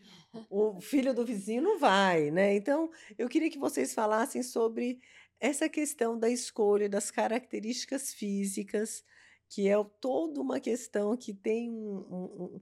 [0.48, 1.62] o filho do vizinho?
[1.62, 2.54] Não vai, né?
[2.54, 5.00] Então, eu queria que vocês falassem sobre
[5.40, 9.02] essa questão da escolha das características físicas,
[9.50, 12.60] que é toda uma questão que tem um, um, um-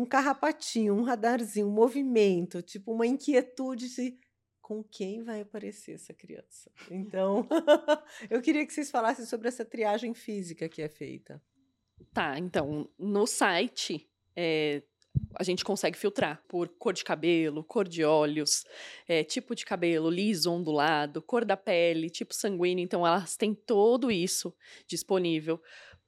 [0.00, 4.18] um carrapatinho, um radarzinho, um movimento, tipo uma inquietude de
[4.60, 6.70] com quem vai aparecer essa criança.
[6.90, 7.46] Então,
[8.30, 11.42] eu queria que vocês falassem sobre essa triagem física que é feita.
[12.14, 14.82] Tá, então, no site, é,
[15.34, 18.64] a gente consegue filtrar por cor de cabelo, cor de olhos,
[19.06, 22.82] é, tipo de cabelo liso, ondulado, cor da pele, tipo sanguíneo.
[22.82, 24.54] Então, elas têm tudo isso
[24.86, 25.60] disponível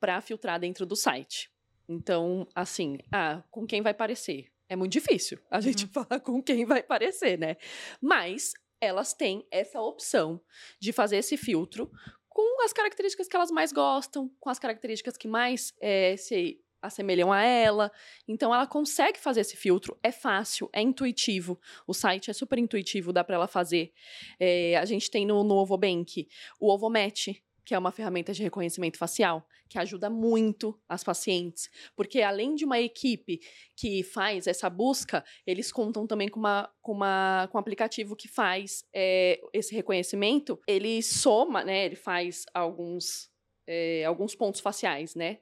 [0.04, 1.50] para filtrar dentro do site.
[1.88, 4.52] Então, assim, ah, com quem vai parecer?
[4.68, 7.56] É muito difícil a gente falar com quem vai parecer, né?
[8.02, 10.38] Mas elas têm essa opção
[10.78, 11.90] de fazer esse filtro
[12.28, 17.32] com as características que elas mais gostam, com as características que mais eh, se assemelham
[17.32, 17.90] a ela.
[18.28, 19.98] Então, ela consegue fazer esse filtro.
[20.02, 21.58] É fácil, é intuitivo.
[21.86, 23.90] O site é super intuitivo, dá para ela fazer.
[24.38, 26.28] Eh, a gente tem no, no Ovobank
[26.60, 31.70] o Ovomatch, que é uma ferramenta de reconhecimento facial, que ajuda muito as pacientes.
[31.96, 33.40] Porque além de uma equipe
[33.74, 38.28] que faz essa busca, eles contam também com, uma, com, uma, com um aplicativo que
[38.28, 40.60] faz eh, esse reconhecimento.
[40.66, 41.86] Ele soma, né?
[41.86, 43.30] Ele faz alguns,
[43.66, 45.38] eh, alguns pontos faciais, né?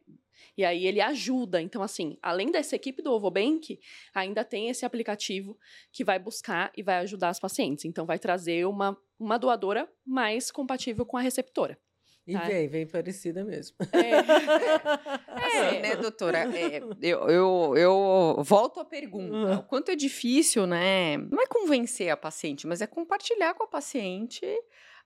[0.57, 1.61] E aí ele ajuda.
[1.61, 3.79] Então, assim, além dessa equipe do Ovobank,
[4.15, 5.59] ainda tem esse aplicativo
[5.93, 7.85] que vai buscar e vai ajudar as pacientes.
[7.85, 11.79] Então, vai trazer uma, uma doadora mais compatível com a receptora.
[12.27, 12.45] E Tá.
[12.45, 13.77] vem, vem parecida mesmo.
[15.27, 16.39] Assim, né, doutora?
[16.57, 19.35] É, eu, eu, eu volto à pergunta.
[19.35, 19.55] Uhum.
[19.55, 21.17] O quanto é difícil, né?
[21.17, 24.47] Não é convencer a paciente, mas é compartilhar com a paciente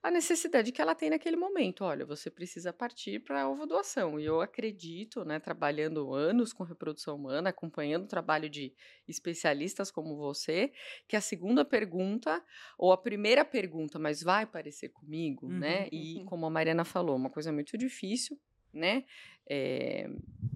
[0.06, 1.82] a necessidade que ela tem naquele momento.
[1.82, 4.20] Olha, você precisa partir para a ovodoação.
[4.20, 8.72] E eu acredito, né, trabalhando anos com reprodução humana, acompanhando o trabalho de
[9.08, 10.72] especialistas como você,
[11.08, 12.40] que a segunda pergunta,
[12.78, 15.82] ou a primeira pergunta, mas vai parecer comigo, né?
[15.82, 16.24] Uhum, E uhum.
[16.26, 18.38] como a Mariana falou, uma coisa muito difícil,
[18.72, 19.04] né?
[19.48, 20.08] eh,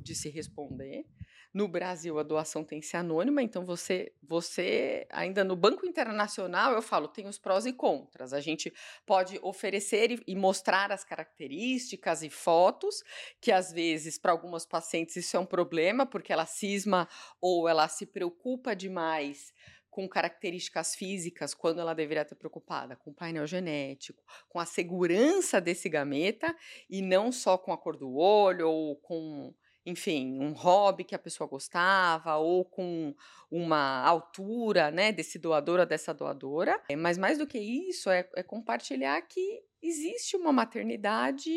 [0.02, 1.04] de se responder.
[1.52, 6.72] No Brasil, a doação tem que ser anônima, então você, você ainda no Banco Internacional,
[6.72, 8.32] eu falo, tem os prós e contras.
[8.32, 8.72] A gente
[9.04, 13.02] pode oferecer e, e mostrar as características e fotos,
[13.40, 17.08] que às vezes, para algumas pacientes, isso é um problema, porque ela cisma
[17.40, 19.52] ou ela se preocupa demais
[19.90, 25.60] com características físicas, quando ela deveria estar preocupada com o painel genético, com a segurança
[25.60, 26.54] desse gameta,
[26.88, 29.52] e não só com a cor do olho ou com
[29.84, 33.14] enfim, um hobby que a pessoa gostava, ou com
[33.50, 36.80] uma altura, né, desse doador ou dessa doadora.
[36.88, 41.50] É, Mas mais do que isso, é, é compartilhar que existe uma maternidade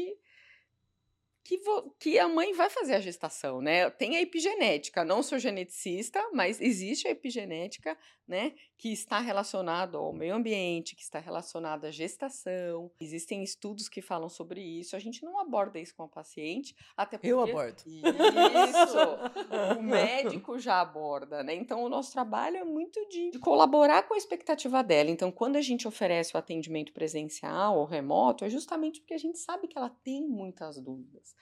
[1.44, 3.90] que, vo- que a mãe vai fazer a gestação, né?
[3.90, 8.54] Tem a epigenética, não sou geneticista, mas existe a epigenética, né?
[8.78, 12.90] Que está relacionado ao meio ambiente, que está relacionado à gestação.
[13.00, 14.96] Existem estudos que falam sobre isso.
[14.96, 17.32] A gente não aborda isso com a paciente, até porque...
[17.32, 17.84] Eu abordo.
[17.86, 19.78] Isso!
[19.78, 21.54] o médico já aborda, né?
[21.54, 25.10] Então, o nosso trabalho é muito de, de colaborar com a expectativa dela.
[25.10, 29.38] Então, quando a gente oferece o atendimento presencial ou remoto, é justamente porque a gente
[29.40, 31.33] sabe que ela tem muitas dúvidas.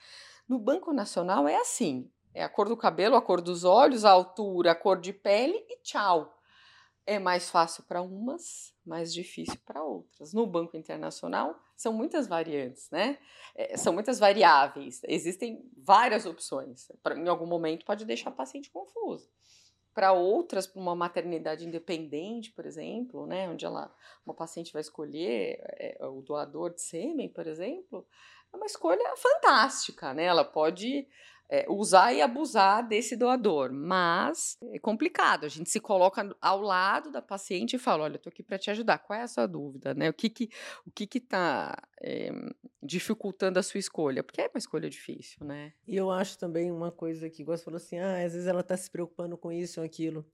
[0.48, 4.10] No Banco Nacional é assim: é a cor do cabelo, a cor dos olhos, a
[4.10, 6.38] altura, a cor de pele e tchau.
[7.04, 10.32] É mais fácil para umas, mais difícil para outras.
[10.32, 13.18] No Banco Internacional são muitas variantes, né?
[13.56, 15.00] É, são muitas variáveis.
[15.04, 16.86] Existem várias opções.
[17.02, 19.28] Pra, em algum momento pode deixar a paciente confusa
[19.94, 25.58] para outras, para uma maternidade independente, por exemplo, né, onde ela, uma paciente vai escolher
[25.78, 28.06] é, o doador de sêmen, por exemplo,
[28.52, 30.24] é uma escolha fantástica, né?
[30.24, 31.06] Ela pode
[31.52, 35.44] é, usar e abusar desse doador, mas é complicado.
[35.44, 38.70] A gente se coloca ao lado da paciente e fala: olha, estou aqui para te
[38.70, 38.98] ajudar.
[38.98, 40.08] Qual é a sua dúvida, né?
[40.08, 40.48] O que que
[40.86, 42.30] o que que está é,
[42.82, 44.22] dificultando a sua escolha?
[44.22, 45.74] Porque é uma escolha difícil, né?
[45.86, 48.76] E eu acho também uma coisa que você falou assim: ah, às vezes ela está
[48.76, 50.26] se preocupando com isso ou aquilo.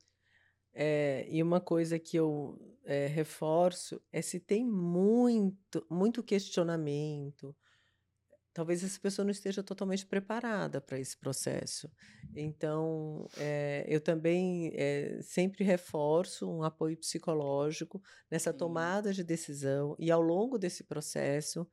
[0.73, 7.57] É, e uma coisa que eu é, reforço é se tem muito, muito questionamento,
[8.53, 11.91] talvez essa pessoa não esteja totalmente preparada para esse processo.
[12.35, 20.11] Então, é, eu também é, sempre reforço um apoio psicológico nessa tomada de decisão e
[20.11, 21.67] ao longo desse processo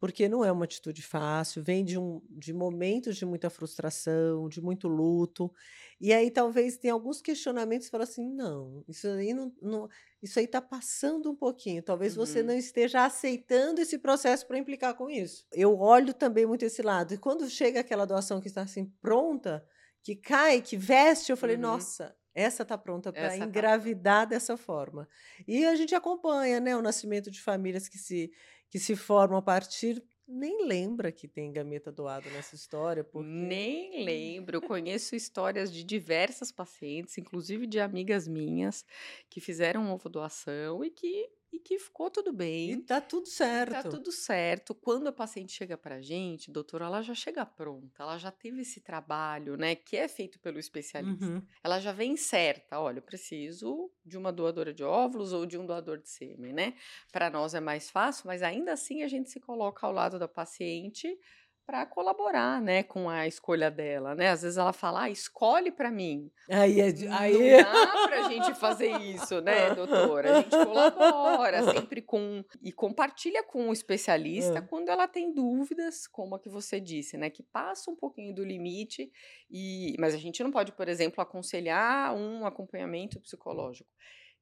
[0.00, 4.58] porque não é uma atitude fácil, vem de, um, de momentos de muita frustração, de
[4.58, 5.52] muito luto,
[6.00, 9.88] e aí talvez tenha alguns questionamentos que falam assim, não, isso aí não, não
[10.22, 12.24] isso aí está passando um pouquinho, talvez uhum.
[12.24, 15.46] você não esteja aceitando esse processo para implicar com isso.
[15.52, 19.62] Eu olho também muito esse lado, e quando chega aquela doação que está assim pronta,
[20.02, 21.62] que cai, que veste, eu falei, uhum.
[21.62, 25.06] nossa, essa está pronta para tá engravidar tá dessa forma.
[25.46, 28.32] E a gente acompanha né, o nascimento de famílias que se
[28.70, 33.02] que se formam a partir nem lembra que tem gameta doado nessa história.
[33.02, 33.28] Porque...
[33.28, 34.56] Nem lembro.
[34.56, 38.84] Eu conheço histórias de diversas pacientes, inclusive de amigas minhas,
[39.28, 42.72] que fizeram ovo doação e que e que ficou tudo bem.
[42.72, 43.72] E tá tudo certo.
[43.72, 44.74] Tá tudo certo.
[44.74, 48.80] Quando a paciente chega pra gente, doutora, ela já chega pronta, ela já teve esse
[48.80, 51.26] trabalho, né, que é feito pelo especialista.
[51.26, 51.42] Uhum.
[51.62, 55.66] Ela já vem certa, olha, eu preciso de uma doadora de óvulos ou de um
[55.66, 56.74] doador de sêmen, né?
[57.12, 60.28] Para nós é mais fácil, mas ainda assim a gente se coloca ao lado da
[60.28, 61.18] paciente
[61.66, 64.30] para colaborar, né, com a escolha dela, né?
[64.30, 66.30] Às vezes ela fala, ah, escolhe para mim.
[66.50, 67.62] Aí, é, aí...
[67.62, 70.38] Não dá para a gente fazer isso, né, doutora?
[70.38, 74.62] A gente colabora sempre com e compartilha com o especialista é.
[74.62, 78.44] quando ela tem dúvidas, como a que você disse, né, que passa um pouquinho do
[78.44, 79.10] limite
[79.50, 83.88] e, mas a gente não pode, por exemplo, aconselhar um acompanhamento psicológico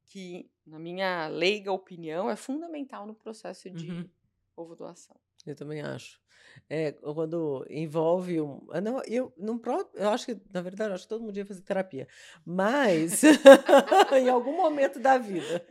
[0.08, 4.10] que, na minha leiga opinião, é fundamental no processo de uhum.
[4.56, 5.18] ovo doação.
[5.50, 6.18] Eu também acho.
[6.68, 8.60] É, quando envolve um.
[8.70, 9.60] Ah, não, eu, não,
[9.94, 12.06] eu acho que, na verdade, acho que todo mundo ia fazer terapia.
[12.44, 13.22] Mas,
[14.12, 15.64] em algum momento da vida.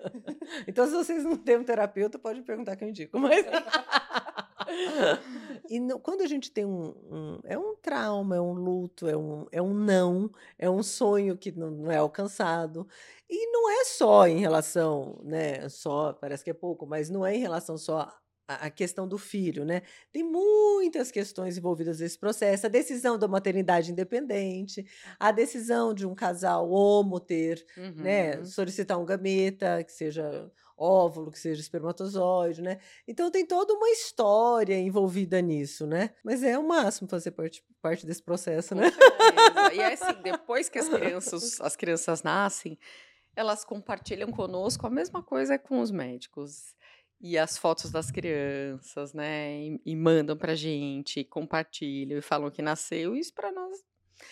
[0.68, 3.20] Então, se vocês não têm um terapeuta, pode perguntar que eu indico.
[3.20, 3.46] Mas.
[5.70, 9.16] e não, quando a gente tem um, um, É um trauma, é um luto, é
[9.16, 12.88] um, é um não, é um sonho que não, não é alcançado.
[13.30, 15.68] E não é só em relação, né?
[15.70, 18.12] Só, parece que é pouco, mas não é em relação só
[18.48, 19.82] a questão do filho, né?
[20.12, 22.66] Tem muitas questões envolvidas nesse processo.
[22.66, 24.86] A decisão da maternidade independente,
[25.20, 27.96] a decisão de um casal homo ter, né, uhum.
[27.96, 32.80] né, solicitar um gameta, que seja óvulo, que seja espermatozoide, né?
[33.08, 36.12] Então tem toda uma história envolvida nisso, né?
[36.24, 38.92] Mas é o máximo fazer parte, parte desse processo, né?
[39.74, 42.78] E é assim, depois que as crianças, as crianças nascem,
[43.36, 46.76] elas compartilham conosco a mesma coisa com os médicos
[47.20, 49.60] e as fotos das crianças, né?
[49.60, 53.16] E, e mandam pra gente, compartilham e falam que nasceu.
[53.16, 53.84] Isso para nós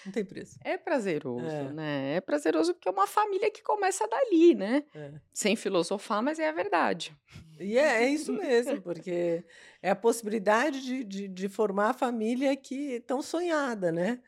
[0.05, 0.57] não tem preço.
[0.63, 1.71] É prazeroso, é.
[1.71, 2.15] né?
[2.15, 4.83] É prazeroso porque é uma família que começa dali, né?
[4.93, 5.11] É.
[5.33, 7.15] Sem filosofar, mas é a verdade.
[7.59, 9.43] E é, é isso mesmo, porque
[9.81, 14.19] é a possibilidade de, de, de formar a família que tão sonhada, né?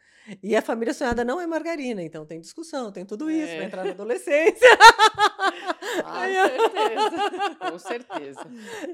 [0.43, 3.57] E a família sonhada não é margarina, então tem discussão, tem tudo isso, é.
[3.57, 4.67] vai entrar na adolescência.
[6.05, 7.55] Ah, certeza.
[7.71, 8.47] Com certeza.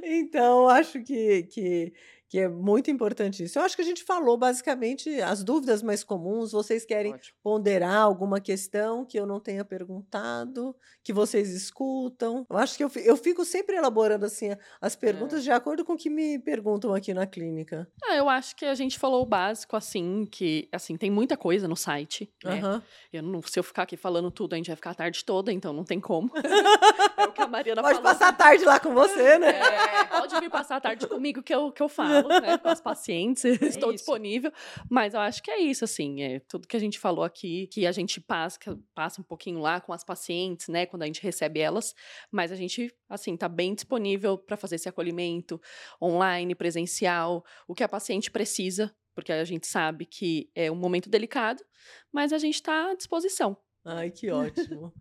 [0.04, 1.94] Então, acho que, que
[2.34, 3.60] que é muito importante isso.
[3.60, 6.52] Eu acho que a gente falou basicamente as dúvidas mais comuns.
[6.52, 7.38] Vocês querem Ótimo.
[7.43, 12.43] ponderar alguma questão que eu não tenha perguntado, que vocês escutam?
[12.50, 14.50] Eu acho que eu, eu fico sempre elaborando assim
[14.82, 15.43] as perguntas é.
[15.43, 17.88] de acordo com o que me perguntam aqui na clínica.
[18.04, 21.67] Ah, eu acho que a gente falou o básico assim, que assim tem muita coisa
[21.67, 22.28] no site.
[22.43, 22.65] Né?
[22.65, 22.82] Uhum.
[23.13, 25.54] Eu não, se eu ficar aqui falando tudo, a gente vai ficar a tarde toda,
[25.54, 26.32] então não tem como.
[27.15, 28.12] é o que a Mariana Pode falou.
[28.12, 29.50] passar a tarde lá com você, né?
[29.50, 32.79] É, pode vir passar a tarde comigo que eu, que eu falo né, com as
[32.81, 34.03] pacientes, é estou isso.
[34.03, 34.51] disponível.
[34.89, 37.86] Mas eu acho que é isso, assim, é tudo que a gente falou aqui, que
[37.86, 38.59] a gente passa,
[38.93, 41.93] passa um pouquinho lá com as pacientes, né, quando a gente recebe elas,
[42.32, 45.59] mas a gente, assim, tá bem disponível para fazer esse acolhimento
[46.01, 51.09] online, presencial, o que a paciente precisa porque a gente sabe que é um momento
[51.09, 51.63] delicado,
[52.11, 53.57] mas a gente está à disposição.
[53.86, 54.93] Ai, que ótimo.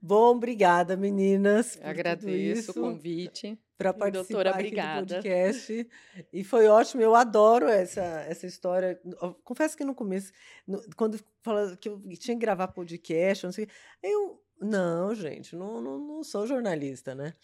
[0.00, 1.78] Bom, obrigada, meninas.
[1.82, 3.58] Agradeço o convite.
[3.78, 5.06] Para participar Doutora, obrigada.
[5.06, 5.88] do podcast.
[6.32, 9.00] E foi ótimo, eu adoro essa, essa história.
[9.44, 10.32] Confesso que no começo,
[10.96, 13.68] quando fala que eu tinha que gravar podcast, não sei,
[14.02, 14.42] eu.
[14.60, 17.34] Não, gente, não, não, não sou jornalista, né?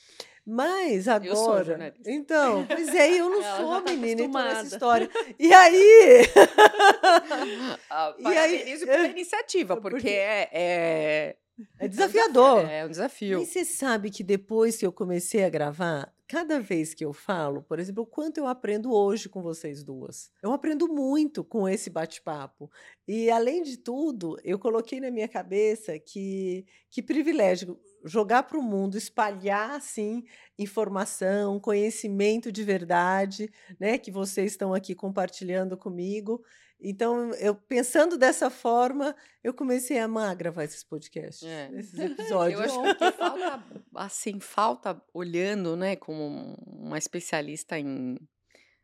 [0.44, 1.30] Mas agora.
[1.30, 2.10] Eu sou jornalista.
[2.10, 5.08] Então, pois é, eu não Ela sou tá menina, então essa história.
[5.38, 6.22] E aí.
[7.88, 11.36] ah, e aí pela iniciativa, porque, porque é, é,
[11.78, 12.68] é desafiador.
[12.68, 13.42] É, é um desafio.
[13.42, 17.62] E você sabe que depois que eu comecei a gravar, cada vez que eu falo,
[17.62, 20.32] por exemplo, o quanto eu aprendo hoje com vocês duas.
[20.42, 22.68] Eu aprendo muito com esse bate-papo.
[23.06, 28.62] E, além de tudo, eu coloquei na minha cabeça que, que privilégio jogar para o
[28.62, 30.24] mundo, espalhar assim
[30.58, 36.42] informação, conhecimento de verdade, né, que vocês estão aqui compartilhando comigo.
[36.86, 41.70] Então, eu pensando dessa forma, eu comecei a amar gravar esses podcasts, é.
[41.72, 42.60] esses episódios.
[42.60, 43.64] Eu acho que falta,
[43.94, 48.18] assim, falta olhando, né, como uma especialista em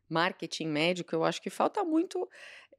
[0.08, 2.26] marketing médico, eu acho que falta muito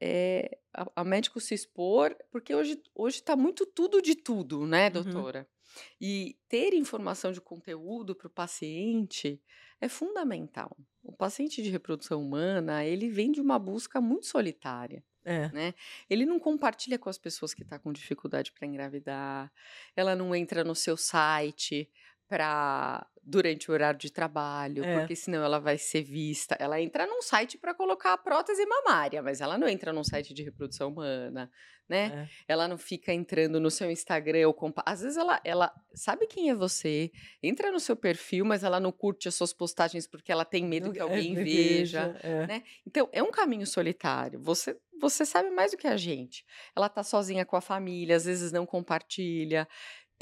[0.00, 4.86] é, a, a, médico se expor, porque hoje hoje está muito tudo de tudo, né,
[4.86, 4.92] uhum.
[4.92, 5.38] doutora?
[5.38, 5.82] Uhum.
[6.00, 9.40] E ter informação de conteúdo para o paciente
[9.80, 10.76] é fundamental.
[11.02, 15.02] O paciente de reprodução humana, ele vem de uma busca muito solitária.
[15.24, 15.48] É.
[15.50, 15.74] Né?
[16.10, 19.52] Ele não compartilha com as pessoas que tá com dificuldade para engravidar,
[19.96, 21.88] ela não entra no seu site
[22.32, 24.98] para durante o horário de trabalho, é.
[24.98, 26.56] porque senão ela vai ser vista.
[26.58, 30.32] Ela entra num site para colocar a prótese mamária, mas ela não entra num site
[30.32, 31.50] de reprodução humana,
[31.86, 32.28] né?
[32.48, 32.52] É.
[32.54, 34.82] Ela não fica entrando no seu Instagram ou compa...
[34.86, 37.12] às vezes ela ela sabe quem é você,
[37.42, 40.90] entra no seu perfil, mas ela não curte as suas postagens porque ela tem medo
[40.90, 42.18] que é, alguém é, veja,
[42.48, 42.62] né?
[42.86, 44.40] Então é um caminho solitário.
[44.40, 46.46] Você você sabe mais do que a gente.
[46.76, 49.66] Ela tá sozinha com a família, às vezes não compartilha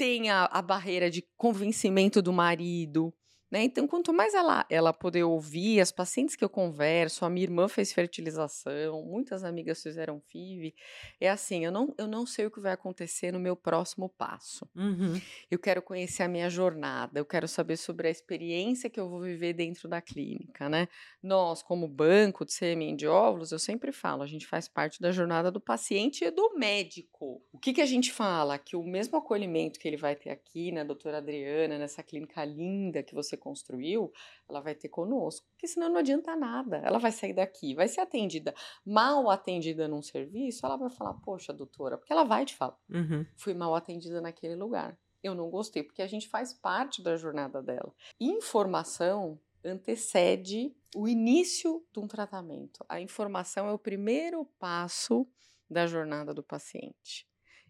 [0.01, 3.13] tem a, a barreira de convencimento do marido,
[3.51, 3.63] né?
[3.63, 7.67] Então, quanto mais ela, ela poder ouvir, as pacientes que eu converso, a minha irmã
[7.67, 10.73] fez fertilização, muitas amigas fizeram FIV,
[11.19, 14.65] é assim, eu não, eu não sei o que vai acontecer no meu próximo passo.
[14.73, 15.19] Uhum.
[15.49, 19.19] Eu quero conhecer a minha jornada, eu quero saber sobre a experiência que eu vou
[19.19, 20.87] viver dentro da clínica, né?
[21.21, 25.11] Nós, como banco de sêmen de óvulos, eu sempre falo, a gente faz parte da
[25.11, 27.41] jornada do paciente e do médico.
[27.51, 28.57] O que, que a gente fala?
[28.57, 33.03] Que o mesmo acolhimento que ele vai ter aqui, né, doutora Adriana, nessa clínica linda
[33.03, 34.11] que você construiu,
[34.47, 36.77] ela vai ter conosco, porque senão não adianta nada.
[36.77, 38.53] Ela vai sair daqui, vai ser atendida,
[38.85, 43.25] mal atendida num serviço, ela vai falar, poxa, doutora, porque ela vai te falar, uhum.
[43.35, 44.97] fui mal atendida naquele lugar.
[45.23, 47.93] Eu não gostei, porque a gente faz parte da jornada dela.
[48.19, 52.83] Informação antecede o início de um tratamento.
[52.89, 55.27] A informação é o primeiro passo
[55.69, 57.27] da jornada do paciente.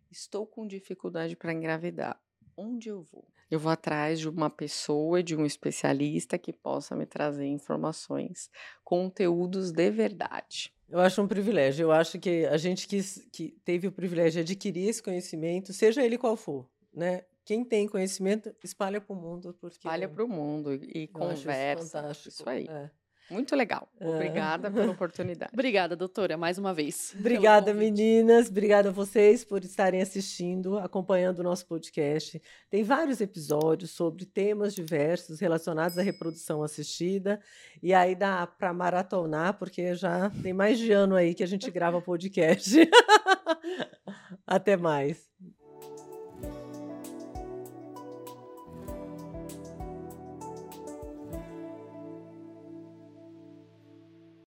[0.10, 2.22] Estou com dificuldade para engravidar.
[2.58, 3.28] Onde eu vou?
[3.52, 8.50] Eu vou atrás de uma pessoa, de um especialista que possa me trazer informações,
[8.82, 10.74] conteúdos de verdade.
[10.90, 11.84] Eu acho um privilégio.
[11.84, 16.02] Eu acho que a gente que, que teve o privilégio de adquirir esse conhecimento, seja
[16.02, 17.26] ele qual for, né?
[17.44, 19.54] Quem tem conhecimento, espalha para o mundo.
[19.60, 22.10] Porque espalha para o mundo e conversa.
[22.12, 22.68] Isso, isso aí.
[22.70, 22.90] É.
[23.30, 23.88] Muito legal.
[24.00, 24.72] Obrigada é.
[24.72, 25.52] pela oportunidade.
[25.54, 27.16] Obrigada, doutora, mais uma vez.
[27.20, 28.50] Obrigada, meninas.
[28.50, 32.42] Obrigada a vocês por estarem assistindo, acompanhando o nosso podcast.
[32.70, 37.40] Tem vários episódios sobre temas diversos relacionados à reprodução assistida.
[37.82, 41.70] E aí dá para maratonar, porque já tem mais de ano aí que a gente
[41.72, 42.76] grava podcast.
[44.46, 45.30] Até mais.